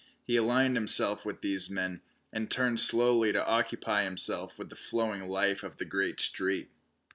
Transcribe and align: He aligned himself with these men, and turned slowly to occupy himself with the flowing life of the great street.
He 0.25 0.35
aligned 0.35 0.75
himself 0.77 1.25
with 1.25 1.41
these 1.41 1.69
men, 1.69 2.01
and 2.33 2.49
turned 2.49 2.79
slowly 2.79 3.31
to 3.33 3.45
occupy 3.47 4.03
himself 4.03 4.57
with 4.57 4.69
the 4.71 4.75
flowing 4.75 5.27
life 5.29 5.61
of 5.61 5.77
the 5.77 5.85
great 5.85 6.19
street. 6.19 6.71